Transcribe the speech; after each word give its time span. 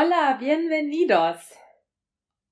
Hola, 0.00 0.36
bienvenidos. 0.38 1.38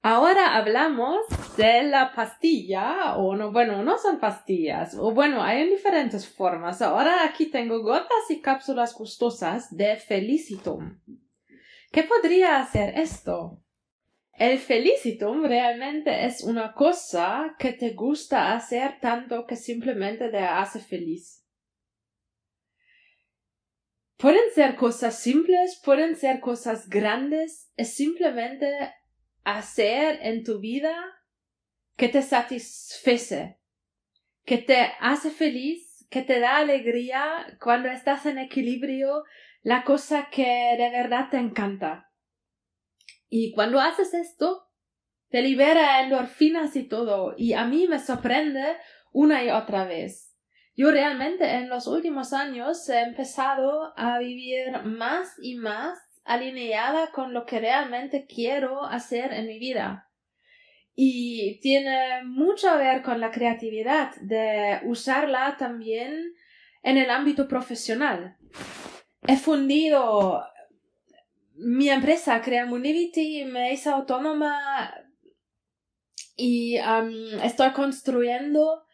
Ahora 0.02 0.56
hablamos 0.56 1.20
de 1.56 1.84
la 1.84 2.12
pastilla, 2.12 3.14
o 3.18 3.36
no, 3.36 3.52
bueno, 3.52 3.84
no 3.84 3.98
son 3.98 4.18
pastillas, 4.18 4.96
o 4.98 5.12
bueno, 5.12 5.44
hay 5.44 5.70
diferentes 5.70 6.26
formas. 6.28 6.82
Ahora 6.82 7.24
aquí 7.24 7.46
tengo 7.46 7.82
gotas 7.84 8.28
y 8.30 8.40
cápsulas 8.40 8.94
gustosas 8.94 9.76
de 9.76 9.94
Felicitum. 9.94 10.98
¿Qué 11.92 12.02
podría 12.02 12.58
hacer 12.58 12.98
esto? 12.98 13.62
El 14.32 14.58
Felicitum 14.58 15.44
realmente 15.44 16.26
es 16.26 16.42
una 16.42 16.72
cosa 16.72 17.54
que 17.60 17.74
te 17.74 17.90
gusta 17.90 18.56
hacer 18.56 18.98
tanto 19.00 19.46
que 19.46 19.54
simplemente 19.54 20.30
te 20.30 20.40
hace 20.40 20.80
feliz. 20.80 21.45
Pueden 24.16 24.50
ser 24.54 24.76
cosas 24.76 25.18
simples, 25.18 25.80
pueden 25.84 26.16
ser 26.16 26.40
cosas 26.40 26.88
grandes, 26.88 27.70
es 27.76 27.94
simplemente 27.94 28.94
hacer 29.44 30.18
en 30.22 30.42
tu 30.42 30.58
vida 30.58 30.94
que 31.96 32.08
te 32.08 32.22
satisface, 32.22 33.58
que 34.44 34.58
te 34.58 34.92
hace 35.00 35.30
feliz, 35.30 36.06
que 36.08 36.22
te 36.22 36.40
da 36.40 36.56
alegría 36.56 37.58
cuando 37.60 37.88
estás 37.88 38.24
en 38.24 38.38
equilibrio, 38.38 39.24
la 39.62 39.84
cosa 39.84 40.28
que 40.30 40.76
de 40.78 40.90
verdad 40.90 41.28
te 41.30 41.36
encanta. 41.36 42.10
Y 43.28 43.52
cuando 43.52 43.80
haces 43.80 44.14
esto, 44.14 44.70
te 45.28 45.42
libera 45.42 46.02
endorfinas 46.02 46.74
y 46.76 46.84
todo, 46.84 47.34
y 47.36 47.52
a 47.52 47.64
mí 47.64 47.86
me 47.86 47.98
sorprende 47.98 48.76
una 49.12 49.44
y 49.44 49.50
otra 49.50 49.84
vez. 49.84 50.35
Yo 50.76 50.90
realmente 50.90 51.50
en 51.50 51.70
los 51.70 51.86
últimos 51.86 52.34
años 52.34 52.86
he 52.90 53.00
empezado 53.00 53.94
a 53.96 54.18
vivir 54.18 54.82
más 54.84 55.34
y 55.40 55.54
más 55.54 55.98
alineada 56.24 57.10
con 57.12 57.32
lo 57.32 57.46
que 57.46 57.60
realmente 57.60 58.26
quiero 58.26 58.84
hacer 58.84 59.32
en 59.32 59.46
mi 59.46 59.58
vida. 59.58 60.10
Y 60.94 61.60
tiene 61.60 62.24
mucho 62.24 62.68
a 62.68 62.76
ver 62.76 63.02
con 63.02 63.20
la 63.20 63.30
creatividad, 63.30 64.14
de 64.16 64.80
usarla 64.84 65.56
también 65.58 66.34
en 66.82 66.98
el 66.98 67.10
ámbito 67.10 67.48
profesional. 67.48 68.36
He 69.26 69.36
fundido 69.36 70.42
mi 71.54 71.88
empresa 71.88 72.42
Creamunivity, 72.42 73.46
me 73.46 73.72
hice 73.72 73.88
autónoma 73.88 74.92
y 76.36 76.76
estoy 77.42 77.70
construyendo 77.72 78.85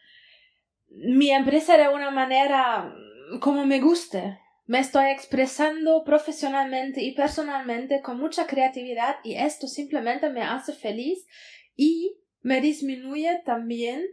mi 0.95 1.31
empresa 1.31 1.77
de 1.77 1.89
una 1.89 2.11
manera 2.11 2.95
como 3.39 3.65
me 3.65 3.79
guste. 3.79 4.39
Me 4.65 4.79
estoy 4.79 5.07
expresando 5.11 6.03
profesionalmente 6.05 7.03
y 7.03 7.13
personalmente 7.13 8.01
con 8.01 8.17
mucha 8.17 8.47
creatividad 8.47 9.17
y 9.23 9.35
esto 9.35 9.67
simplemente 9.67 10.29
me 10.29 10.41
hace 10.41 10.71
feliz 10.73 11.27
y 11.75 12.17
me 12.41 12.61
disminuye 12.61 13.41
también 13.45 14.05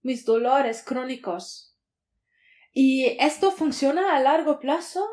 mis 0.00 0.24
dolores 0.24 0.82
crónicos. 0.82 1.76
Y 2.72 3.16
esto 3.20 3.50
funciona 3.50 4.16
a 4.16 4.20
largo 4.20 4.58
plazo. 4.58 5.06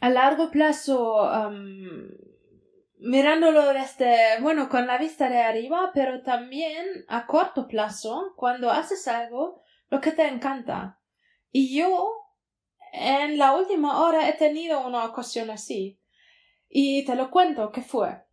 a 0.00 0.10
largo 0.10 0.50
plazo 0.50 1.30
mirándolo 3.04 3.72
desde, 3.72 4.40
bueno, 4.40 4.68
con 4.68 4.86
la 4.86 4.98
vista 4.98 5.28
de 5.28 5.40
arriba, 5.40 5.90
pero 5.92 6.22
también 6.22 7.04
a 7.08 7.26
corto 7.26 7.68
plazo, 7.68 8.32
cuando 8.36 8.70
haces 8.70 9.06
algo, 9.08 9.62
lo 9.90 10.00
que 10.00 10.10
te 10.10 10.26
encanta. 10.26 10.98
Y 11.50 11.76
yo, 11.78 12.08
en 12.92 13.38
la 13.38 13.54
última 13.54 14.00
hora, 14.00 14.28
he 14.28 14.32
tenido 14.32 14.86
una 14.86 15.04
ocasión 15.04 15.50
así. 15.50 16.00
Y 16.68 17.04
te 17.04 17.14
lo 17.14 17.30
cuento, 17.30 17.70
¿qué 17.70 17.82
fue? 17.82 18.24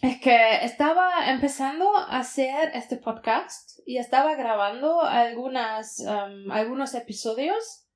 Es 0.00 0.18
que 0.20 0.64
estaba 0.64 1.30
empezando 1.30 1.94
a 1.94 2.18
hacer 2.18 2.70
este 2.74 2.96
podcast 2.96 3.80
y 3.84 3.98
estaba 3.98 4.34
grabando 4.34 5.02
algunas, 5.02 6.00
um, 6.00 6.50
algunos 6.50 6.94
episodios 6.94 7.86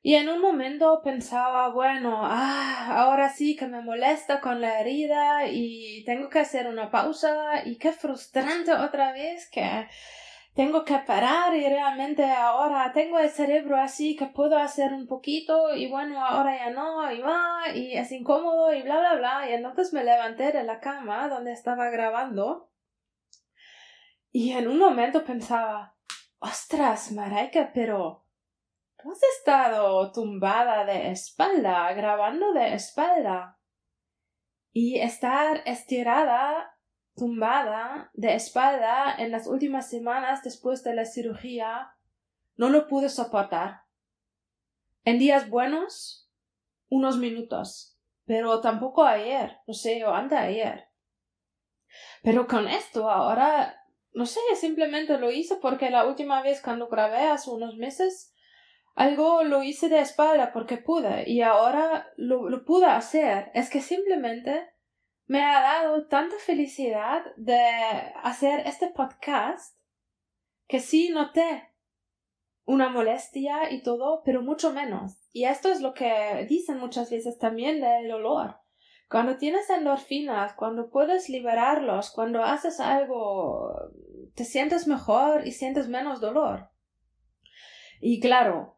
y 0.00 0.14
en 0.14 0.28
un 0.28 0.40
momento 0.40 1.00
pensaba, 1.02 1.68
bueno, 1.70 2.20
ah, 2.22 3.00
ahora 3.00 3.30
sí 3.30 3.56
que 3.56 3.66
me 3.66 3.82
molesta 3.82 4.40
con 4.40 4.60
la 4.60 4.80
herida 4.80 5.48
y 5.48 6.04
tengo 6.04 6.28
que 6.28 6.38
hacer 6.38 6.68
una 6.68 6.90
pausa 6.90 7.66
y 7.66 7.78
qué 7.78 7.92
frustrante 7.92 8.72
otra 8.72 9.12
vez 9.12 9.50
que 9.50 9.88
tengo 10.54 10.84
que 10.84 10.98
parar 10.98 11.54
y 11.54 11.68
realmente 11.68 12.24
ahora 12.24 12.92
tengo 12.92 13.18
el 13.18 13.30
cerebro 13.30 13.76
así 13.76 14.16
que 14.16 14.26
puedo 14.26 14.56
hacer 14.58 14.92
un 14.92 15.06
poquito 15.06 15.74
y 15.74 15.88
bueno, 15.88 16.24
ahora 16.24 16.56
ya 16.56 16.70
no 16.70 17.10
y 17.12 17.20
va 17.20 17.62
y 17.74 17.96
es 17.96 18.10
incómodo 18.12 18.72
y 18.72 18.82
bla 18.82 18.98
bla 18.98 19.14
bla 19.16 19.50
y 19.50 19.52
entonces 19.52 19.92
me 19.92 20.04
levanté 20.04 20.52
de 20.52 20.64
la 20.64 20.80
cama 20.80 21.28
donde 21.28 21.52
estaba 21.52 21.90
grabando 21.90 22.70
y 24.30 24.52
en 24.52 24.68
un 24.68 24.78
momento 24.78 25.24
pensaba, 25.24 25.96
ostras, 26.38 27.12
Maraika, 27.12 27.72
pero 27.72 28.27
¿Tú 29.00 29.12
has 29.12 29.22
estado 29.38 30.10
tumbada 30.10 30.84
de 30.84 31.12
espalda, 31.12 31.92
grabando 31.92 32.52
de 32.52 32.74
espalda? 32.74 33.56
Y 34.72 34.98
estar 34.98 35.62
estirada, 35.66 36.76
tumbada 37.14 38.10
de 38.14 38.34
espalda 38.34 39.14
en 39.16 39.30
las 39.30 39.46
últimas 39.46 39.88
semanas 39.88 40.42
después 40.42 40.82
de 40.82 40.96
la 40.96 41.04
cirugía, 41.04 41.92
no 42.56 42.70
lo 42.70 42.88
pude 42.88 43.08
soportar. 43.08 43.82
En 45.04 45.20
días 45.20 45.48
buenos, 45.48 46.28
unos 46.88 47.18
minutos, 47.18 47.96
pero 48.24 48.60
tampoco 48.60 49.04
ayer, 49.04 49.58
no 49.68 49.74
sé, 49.74 50.04
o 50.04 50.12
antes 50.12 50.38
ayer. 50.38 50.88
Pero 52.24 52.48
con 52.48 52.66
esto 52.66 53.08
ahora, 53.08 53.80
no 54.12 54.26
sé, 54.26 54.40
simplemente 54.56 55.18
lo 55.18 55.30
hice 55.30 55.54
porque 55.56 55.88
la 55.88 56.04
última 56.04 56.42
vez 56.42 56.60
cuando 56.60 56.88
grabé 56.88 57.28
hace 57.28 57.50
unos 57.50 57.76
meses, 57.76 58.34
algo 58.98 59.44
lo 59.44 59.62
hice 59.62 59.88
de 59.88 60.00
espalda 60.00 60.50
porque 60.52 60.76
pude 60.76 61.30
y 61.30 61.40
ahora 61.42 62.08
lo, 62.16 62.64
pude 62.64 62.86
hacer. 62.86 63.48
Es 63.54 63.70
que 63.70 63.80
simplemente 63.80 64.70
me 65.26 65.44
ha 65.44 65.60
dado 65.60 66.08
tanta 66.08 66.34
felicidad 66.44 67.22
de 67.36 67.60
hacer 68.24 68.66
este 68.66 68.88
podcast 68.88 69.78
que 70.66 70.80
sí 70.80 71.10
noté 71.10 71.70
una 72.64 72.88
molestia 72.88 73.70
y 73.70 73.84
todo, 73.84 74.22
pero 74.24 74.42
mucho 74.42 74.72
menos. 74.72 75.16
Y 75.32 75.44
esto 75.44 75.68
es 75.68 75.80
lo 75.80 75.94
que 75.94 76.44
dicen 76.48 76.80
muchas 76.80 77.08
veces 77.08 77.38
también 77.38 77.80
del 77.80 78.10
olor. 78.10 78.56
Cuando 79.08 79.36
tienes 79.36 79.70
endorfinas, 79.70 80.54
cuando 80.54 80.90
puedes 80.90 81.28
liberarlos, 81.28 82.10
cuando 82.10 82.42
haces 82.42 82.80
algo, 82.80 83.76
te 84.34 84.44
sientes 84.44 84.88
mejor 84.88 85.46
y 85.46 85.52
sientes 85.52 85.86
menos 85.86 86.20
dolor. 86.20 86.70
Y 88.00 88.18
claro, 88.18 88.77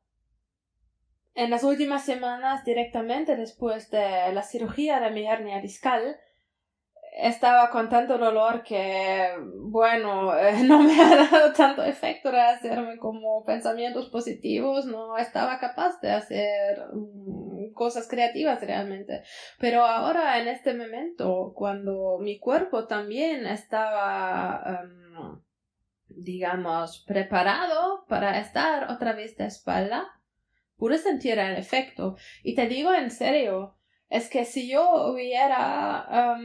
en 1.34 1.50
las 1.50 1.64
últimas 1.64 2.04
semanas, 2.04 2.64
directamente 2.64 3.36
después 3.36 3.90
de 3.90 4.32
la 4.32 4.42
cirugía 4.42 5.00
de 5.00 5.10
mi 5.10 5.26
hernia 5.26 5.60
discal, 5.60 6.16
estaba 7.16 7.70
con 7.70 7.88
tanto 7.88 8.18
dolor 8.18 8.62
que, 8.62 9.30
bueno, 9.56 10.32
no 10.64 10.82
me 10.82 11.00
ha 11.00 11.16
dado 11.16 11.52
tanto 11.52 11.82
efecto 11.84 12.30
de 12.30 12.40
hacerme 12.40 12.98
como 12.98 13.44
pensamientos 13.44 14.08
positivos, 14.08 14.86
no 14.86 15.16
estaba 15.16 15.58
capaz 15.58 16.00
de 16.00 16.10
hacer 16.10 16.78
mm, 16.92 17.72
cosas 17.74 18.08
creativas 18.08 18.60
realmente. 18.60 19.22
Pero 19.58 19.84
ahora, 19.84 20.40
en 20.40 20.48
este 20.48 20.74
momento, 20.74 21.52
cuando 21.54 22.18
mi 22.20 22.38
cuerpo 22.38 22.86
también 22.86 23.46
estaba, 23.46 24.82
em, 24.82 25.40
digamos, 26.08 27.04
preparado 27.06 28.04
para 28.08 28.38
estar 28.38 28.90
otra 28.90 29.12
vez 29.12 29.36
de 29.36 29.46
espalda, 29.46 30.19
pude 30.80 30.98
sentir 30.98 31.38
el 31.38 31.56
efecto. 31.56 32.16
Y 32.42 32.54
te 32.54 32.66
digo 32.66 32.92
en 32.92 33.10
serio, 33.10 33.76
es 34.08 34.28
que 34.30 34.44
si 34.44 34.68
yo 34.68 35.12
hubiera, 35.12 36.36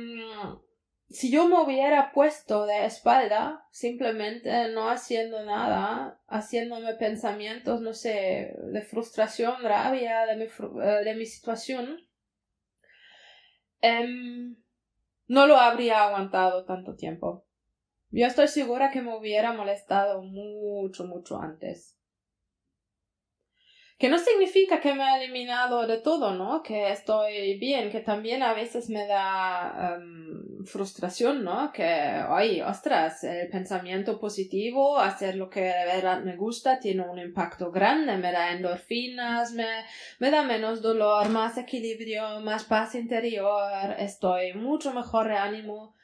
si 1.10 1.32
yo 1.32 1.48
me 1.48 1.60
hubiera 1.64 2.12
puesto 2.12 2.66
de 2.66 2.86
espalda, 2.86 3.66
simplemente 3.72 4.70
no 4.70 4.90
haciendo 4.90 5.44
nada, 5.46 6.22
haciéndome 6.28 6.96
pensamientos, 6.96 7.82
no 7.82 7.94
sé, 7.94 8.54
de 8.72 8.82
frustración, 8.82 9.64
rabia 9.64 10.26
de 10.26 10.36
mi, 10.36 10.44
eh, 10.44 11.04
de 11.06 11.16
mi 11.16 11.26
situación, 11.26 11.98
em, 13.82 14.58
no 15.28 15.48
lo 15.48 15.56
habría 15.58 16.04
aguantado 16.04 16.66
tanto 16.66 16.96
tiempo. 16.96 17.46
Yo 18.10 18.28
estoy 18.28 18.50
segura 18.50 18.92
que 18.92 19.02
me 19.02 19.16
hubiera 19.16 19.54
molestado 19.54 20.22
mucho, 20.22 21.06
mucho 21.06 21.40
antes. 21.40 21.98
Que 23.98 24.10
no 24.10 24.20
significa 24.20 24.82
que 24.82 24.94
me 24.94 25.04
he 25.04 25.24
eliminado 25.24 25.88
de 25.88 26.00
todo, 26.00 26.34
¿no? 26.34 26.62
Que 26.62 26.92
estoy 26.92 27.58
bien, 27.58 27.90
que 27.90 28.02
también 28.02 28.44
a 28.44 28.54
veces 28.54 28.90
me 28.90 29.08
da 29.08 29.96
em, 29.96 30.66
frustración, 30.66 31.46
¿no? 31.46 31.72
Que, 31.72 32.22
oye, 32.30 32.62
ostras, 32.62 33.24
el 33.24 33.48
pensamiento 33.48 34.20
positivo, 34.20 35.00
hacer 35.00 35.36
lo 35.38 35.50
que 35.50 35.62
de 35.62 35.86
verdad 35.86 36.22
me 36.24 36.36
gusta, 36.36 36.80
tiene 36.80 37.08
un 37.08 37.20
impacto 37.20 37.72
grande, 37.72 38.18
me 38.18 38.34
da 38.34 38.52
endorfinas, 38.52 39.54
me, 39.54 39.86
me 40.20 40.30
da 40.30 40.44
menos 40.44 40.82
dolor, 40.82 41.30
más 41.30 41.58
equilibrio, 41.58 42.42
más 42.42 42.66
paz 42.66 42.96
interior, 42.96 43.96
estoy 43.98 44.54
mucho 44.56 44.94
mejor 44.94 45.30
de 45.30 45.38
ánimo. 45.38 45.96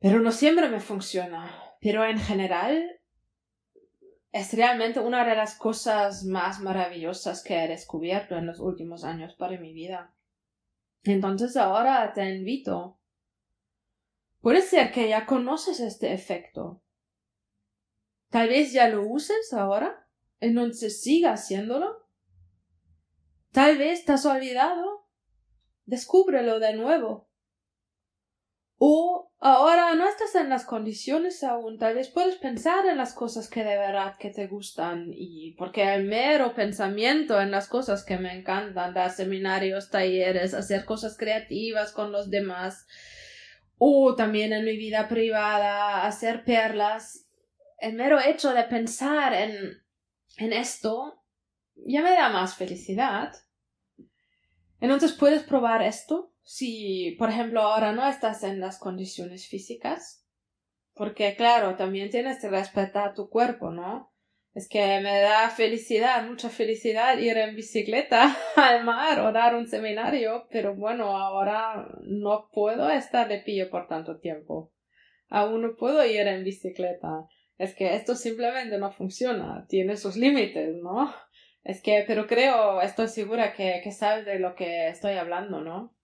Pero 0.00 0.18
no 0.18 0.32
siempre 0.32 0.68
me 0.68 0.80
funciona. 0.80 1.54
Pero 1.80 2.04
en 2.04 2.18
general, 2.18 2.99
es 4.32 4.52
realmente 4.54 5.00
una 5.00 5.24
de 5.24 5.34
las 5.34 5.56
cosas 5.56 6.24
más 6.24 6.60
maravillosas 6.60 7.42
que 7.42 7.64
he 7.64 7.68
descubierto 7.68 8.36
en 8.36 8.46
los 8.46 8.60
últimos 8.60 9.04
años 9.04 9.34
para 9.34 9.58
mi 9.58 9.72
vida. 9.72 10.14
Entonces 11.02 11.56
ahora 11.56 12.12
te 12.12 12.28
invito. 12.34 12.98
Puede 14.40 14.62
ser 14.62 14.92
que 14.92 15.08
ya 15.08 15.26
conoces 15.26 15.80
este 15.80 16.12
efecto. 16.12 16.82
Tal 18.28 18.48
vez 18.48 18.72
ya 18.72 18.88
lo 18.88 19.02
uses 19.02 19.52
ahora, 19.52 20.06
entonces 20.38 21.02
siga 21.02 21.32
haciéndolo. 21.32 22.06
Tal 23.50 23.78
vez 23.78 24.04
te 24.04 24.12
has 24.12 24.24
olvidado. 24.24 25.08
Descúbrelo 25.86 26.60
de 26.60 26.74
nuevo. 26.74 27.29
O 28.82 29.30
ahora 29.40 29.94
no 29.94 30.08
estás 30.08 30.34
en 30.36 30.48
las 30.48 30.64
condiciones 30.64 31.44
aún, 31.44 31.78
tal 31.78 31.96
vez 31.96 32.08
puedes 32.08 32.36
pensar 32.36 32.86
en 32.86 32.96
las 32.96 33.12
cosas 33.12 33.50
que 33.50 33.62
de 33.62 33.76
verdad 33.76 34.16
que 34.18 34.30
te 34.30 34.46
gustan 34.46 35.10
y 35.12 35.52
porque 35.58 35.94
el 35.94 36.04
mero 36.04 36.54
pensamiento 36.54 37.38
en 37.42 37.50
las 37.50 37.68
cosas 37.68 38.06
que 38.06 38.16
me 38.16 38.32
encantan, 38.32 38.94
dar 38.94 39.10
seminarios, 39.10 39.90
talleres, 39.90 40.54
hacer 40.54 40.86
cosas 40.86 41.18
creativas 41.18 41.92
con 41.92 42.10
los 42.10 42.30
demás, 42.30 42.86
o 43.76 44.14
también 44.14 44.54
en 44.54 44.64
mi 44.64 44.78
vida 44.78 45.08
privada, 45.08 46.06
hacer 46.06 46.42
perlas, 46.44 47.26
el 47.76 47.92
mero 47.92 48.18
hecho 48.18 48.54
de 48.54 48.62
pensar 48.62 49.34
en, 49.34 49.82
en 50.38 50.54
esto 50.54 51.22
ya 51.74 52.00
me 52.00 52.12
da 52.12 52.30
más 52.30 52.54
felicidad. 52.54 53.30
Entonces 54.80 55.12
puedes 55.12 55.42
probar 55.42 55.82
esto 55.82 56.29
si, 56.42 57.16
por 57.18 57.30
ejemplo, 57.30 57.60
ahora 57.62 57.92
no 57.92 58.08
estás 58.08 58.42
en 58.42 58.60
las 58.60 58.78
condiciones 58.78 59.48
físicas, 59.48 60.26
porque 60.94 61.34
claro, 61.36 61.76
también 61.76 62.10
tienes 62.10 62.40
que 62.40 62.48
respetar 62.48 63.14
tu 63.14 63.30
cuerpo, 63.30 63.70
¿no? 63.70 64.12
Es 64.52 64.68
que 64.68 65.00
me 65.00 65.20
da 65.20 65.48
felicidad, 65.50 66.26
mucha 66.26 66.48
felicidad 66.48 67.16
ir 67.18 67.36
en 67.36 67.54
bicicleta 67.54 68.36
al 68.56 68.84
mar 68.84 69.20
o 69.20 69.32
dar 69.32 69.54
un 69.54 69.68
seminario, 69.68 70.48
pero 70.50 70.74
bueno, 70.74 71.16
ahora 71.16 71.88
no 72.02 72.48
puedo 72.52 72.90
estar 72.90 73.28
de 73.28 73.38
pie 73.38 73.66
por 73.66 73.86
tanto 73.86 74.18
tiempo. 74.18 74.72
Aún 75.28 75.62
no 75.62 75.76
puedo 75.76 76.04
ir 76.04 76.26
en 76.26 76.42
bicicleta. 76.42 77.26
Es 77.58 77.74
que 77.74 77.94
esto 77.94 78.16
simplemente 78.16 78.76
no 78.78 78.90
funciona, 78.90 79.66
tiene 79.68 79.96
sus 79.96 80.16
límites, 80.16 80.74
¿no? 80.82 81.14
Es 81.62 81.80
que, 81.82 82.04
pero 82.06 82.26
creo, 82.26 82.80
estoy 82.80 83.06
segura 83.06 83.52
que, 83.52 83.80
que 83.84 83.92
sabes 83.92 84.26
de 84.26 84.38
lo 84.38 84.56
que 84.56 84.88
estoy 84.88 85.12
hablando, 85.12 85.60
¿no? 85.60 85.94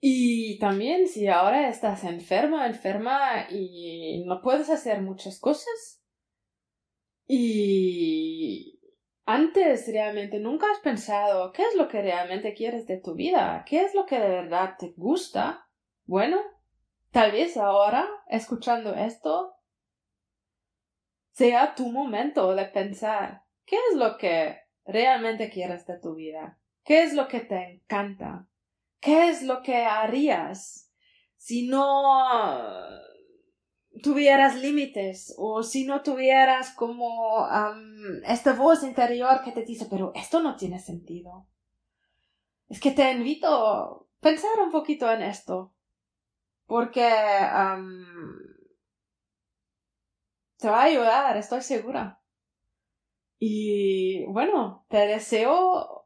Y 0.00 0.58
también 0.58 1.08
si 1.08 1.28
ahora 1.28 1.68
estás 1.68 2.04
enferma, 2.04 2.66
enferma 2.66 3.46
y 3.50 4.22
no 4.26 4.42
puedes 4.42 4.68
hacer 4.68 5.00
muchas 5.00 5.40
cosas. 5.40 6.02
Y 7.26 8.80
antes 9.24 9.86
realmente 9.90 10.38
nunca 10.38 10.70
has 10.70 10.80
pensado 10.80 11.52
qué 11.52 11.62
es 11.62 11.74
lo 11.76 11.88
que 11.88 12.02
realmente 12.02 12.52
quieres 12.52 12.86
de 12.86 12.98
tu 12.98 13.14
vida, 13.14 13.64
qué 13.66 13.82
es 13.82 13.94
lo 13.94 14.04
que 14.04 14.18
de 14.18 14.28
verdad 14.28 14.74
te 14.78 14.92
gusta. 14.96 15.66
Bueno, 16.04 16.38
tal 17.10 17.32
vez 17.32 17.56
ahora, 17.56 18.06
escuchando 18.28 18.94
esto, 18.94 19.54
sea 21.30 21.74
tu 21.74 21.90
momento 21.90 22.54
de 22.54 22.66
pensar 22.66 23.44
qué 23.64 23.76
es 23.90 23.96
lo 23.96 24.18
que 24.18 24.58
realmente 24.84 25.48
quieres 25.48 25.86
de 25.86 25.98
tu 25.98 26.14
vida, 26.14 26.58
qué 26.84 27.02
es 27.02 27.14
lo 27.14 27.26
que 27.26 27.40
te 27.40 27.56
encanta, 27.56 28.46
¿Qué 29.04 29.28
es 29.28 29.42
lo 29.42 29.60
que 29.60 29.84
harías 29.84 30.90
si 31.36 31.68
no 31.68 32.24
tuvieras 34.02 34.56
límites 34.56 35.34
o 35.36 35.62
si 35.62 35.84
no 35.84 36.02
tuvieras 36.02 36.70
como 36.70 37.46
esta 38.26 38.54
voz 38.54 38.82
interior 38.82 39.42
que 39.44 39.52
te 39.52 39.62
dice, 39.62 39.88
pero 39.90 40.10
esto 40.14 40.40
no 40.40 40.56
tiene 40.56 40.78
sentido? 40.78 41.46
Es 42.70 42.80
que 42.80 42.92
te 42.92 43.12
invito 43.12 43.46
a 43.46 44.02
pensar 44.20 44.58
un 44.60 44.70
poquito 44.70 45.12
en 45.12 45.20
esto, 45.20 45.74
porque 46.64 47.06
te 50.56 50.70
va 50.70 50.80
a 50.80 50.84
ayudar, 50.84 51.36
estoy 51.36 51.60
segura. 51.60 52.22
Y 53.38 54.24
bueno, 54.32 54.86
te 54.88 55.06
deseo 55.06 56.03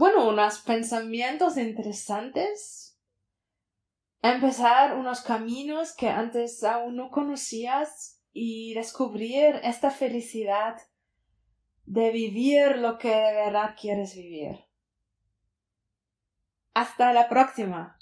bueno, 0.00 0.26
unos 0.26 0.60
pensamientos 0.60 1.58
interesantes, 1.58 2.98
empezar 4.22 4.96
unos 4.96 5.20
caminos 5.20 5.94
que 5.94 6.08
antes 6.08 6.64
aún 6.64 6.96
no 6.96 7.10
conocías 7.10 8.18
y 8.32 8.72
descubrir 8.72 9.60
esta 9.62 9.90
felicidad 9.90 10.78
de 11.84 12.12
vivir 12.12 12.78
lo 12.78 12.96
que 12.96 13.10
de 13.10 13.34
verdad 13.44 13.76
quieres 13.78 14.14
vivir. 14.14 14.64
Hasta 16.72 17.12
la 17.12 17.28
próxima. 17.28 17.98